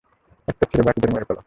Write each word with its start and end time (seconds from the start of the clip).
একটা 0.47 0.65
ছেড়ে 0.69 0.83
বাকিদের 0.87 1.11
মেরে 1.13 1.25
ফেল। 1.27 1.39